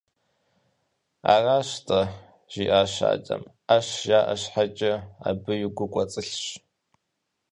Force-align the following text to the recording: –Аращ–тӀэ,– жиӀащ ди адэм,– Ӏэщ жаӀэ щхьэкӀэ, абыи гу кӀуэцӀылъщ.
–Аращ–тӀэ,– 1.33 2.01
жиӀащ 2.51 2.93
ди 2.99 3.05
адэм,– 3.13 3.43
Ӏэщ 3.67 3.87
жаӀэ 4.05 4.35
щхьэкӀэ, 4.41 4.93
абыи 5.29 5.65
гу 5.75 5.85
кӀуэцӀылъщ. 5.93 6.41